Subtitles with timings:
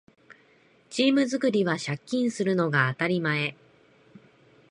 [0.89, 3.55] チーム作りは借金するのが当たり前